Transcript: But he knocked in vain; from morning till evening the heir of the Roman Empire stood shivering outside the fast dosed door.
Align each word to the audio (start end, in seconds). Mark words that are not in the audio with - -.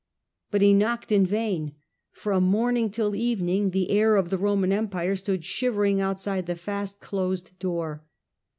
But 0.49 0.63
he 0.63 0.73
knocked 0.73 1.11
in 1.11 1.27
vain; 1.27 1.75
from 2.11 2.41
morning 2.43 2.89
till 2.89 3.13
evening 3.15 3.69
the 3.69 3.91
heir 3.91 4.15
of 4.15 4.31
the 4.31 4.37
Roman 4.39 4.71
Empire 4.71 5.15
stood 5.15 5.45
shivering 5.45 6.01
outside 6.01 6.47
the 6.47 6.55
fast 6.55 6.99
dosed 7.11 7.51
door. 7.59 8.03